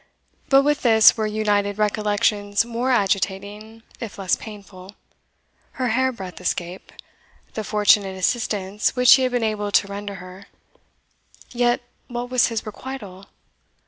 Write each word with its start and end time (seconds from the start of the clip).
But 0.49 0.63
with 0.63 0.81
this 0.81 1.15
were 1.15 1.27
united 1.27 1.77
recollections 1.77 2.65
more 2.65 2.89
agitating 2.89 3.83
if 3.99 4.17
less 4.17 4.35
painful, 4.35 4.95
her 5.73 5.89
hair 5.89 6.11
breadth 6.11 6.41
escape 6.41 6.91
the 7.53 7.63
fortunate 7.63 8.17
assistance 8.17 8.95
which 8.95 9.13
he 9.13 9.21
had 9.21 9.31
been 9.31 9.43
able 9.43 9.71
to 9.73 9.87
render 9.87 10.15
her 10.15 10.47
Yet 11.51 11.81
what 12.07 12.31
was 12.31 12.47
his 12.47 12.65
requital? 12.65 13.27